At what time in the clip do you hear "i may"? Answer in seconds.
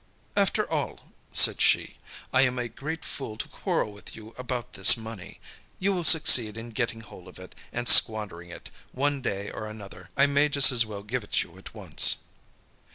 10.17-10.49